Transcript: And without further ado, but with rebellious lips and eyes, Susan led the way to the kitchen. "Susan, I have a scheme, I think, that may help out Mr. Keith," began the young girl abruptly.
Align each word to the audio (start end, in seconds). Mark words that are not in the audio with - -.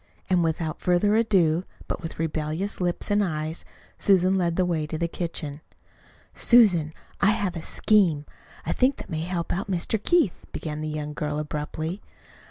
And 0.31 0.43
without 0.43 0.79
further 0.81 1.15
ado, 1.15 1.63
but 1.87 2.01
with 2.01 2.17
rebellious 2.17 2.81
lips 2.81 3.11
and 3.11 3.23
eyes, 3.23 3.63
Susan 3.99 4.35
led 4.35 4.55
the 4.55 4.65
way 4.65 4.87
to 4.87 4.97
the 4.97 5.07
kitchen. 5.07 5.61
"Susan, 6.33 6.91
I 7.21 7.27
have 7.29 7.55
a 7.55 7.61
scheme, 7.61 8.25
I 8.65 8.73
think, 8.73 8.97
that 8.97 9.11
may 9.11 9.21
help 9.21 9.53
out 9.53 9.69
Mr. 9.69 10.03
Keith," 10.03 10.33
began 10.53 10.81
the 10.81 10.89
young 10.89 11.13
girl 11.13 11.37
abruptly. 11.37 12.01